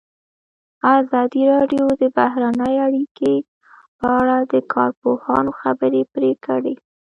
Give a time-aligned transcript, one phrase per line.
[0.97, 3.33] ازادي راډیو د بهرنۍ اړیکې
[3.99, 6.75] په اړه د کارپوهانو خبرې خپرې کړي.